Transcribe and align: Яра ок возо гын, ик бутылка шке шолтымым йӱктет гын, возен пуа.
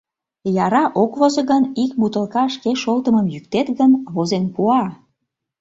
Яра 0.65 0.83
ок 1.01 1.11
возо 1.19 1.41
гын, 1.49 1.63
ик 1.83 1.91
бутылка 2.01 2.43
шке 2.55 2.71
шолтымым 2.81 3.25
йӱктет 3.33 3.67
гын, 3.79 3.91
возен 4.13 4.45
пуа. 4.53 4.83